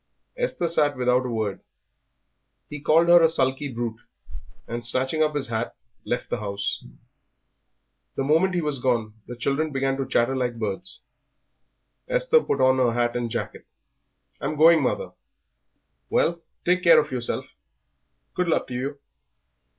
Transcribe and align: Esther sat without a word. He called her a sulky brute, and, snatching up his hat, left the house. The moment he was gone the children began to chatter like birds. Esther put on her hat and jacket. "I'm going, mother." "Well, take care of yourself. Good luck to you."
Esther 0.35 0.67
sat 0.67 0.97
without 0.97 1.27
a 1.27 1.29
word. 1.29 1.59
He 2.71 2.79
called 2.79 3.07
her 3.09 3.21
a 3.21 3.29
sulky 3.29 3.71
brute, 3.71 3.99
and, 4.67 4.83
snatching 4.83 5.21
up 5.21 5.35
his 5.35 5.49
hat, 5.49 5.75
left 6.05 6.31
the 6.31 6.39
house. 6.39 6.83
The 8.15 8.23
moment 8.23 8.55
he 8.55 8.61
was 8.63 8.79
gone 8.79 9.13
the 9.27 9.35
children 9.35 9.69
began 9.71 9.97
to 9.97 10.07
chatter 10.07 10.35
like 10.35 10.57
birds. 10.57 11.01
Esther 12.07 12.41
put 12.41 12.59
on 12.61 12.77
her 12.79 12.93
hat 12.93 13.15
and 13.15 13.29
jacket. 13.29 13.67
"I'm 14.39 14.55
going, 14.55 14.81
mother." 14.81 15.11
"Well, 16.09 16.41
take 16.65 16.81
care 16.81 16.99
of 16.99 17.11
yourself. 17.11 17.53
Good 18.33 18.47
luck 18.47 18.65
to 18.69 18.73
you." 18.73 18.97